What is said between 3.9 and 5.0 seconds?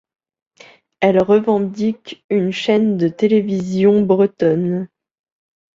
bretonne.